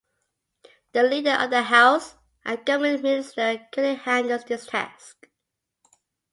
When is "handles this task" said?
4.03-5.29